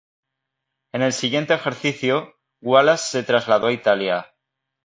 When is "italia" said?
3.73-4.33